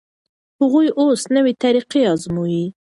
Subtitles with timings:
[0.59, 2.65] هغوی اوس نوې طریقه ازمويي.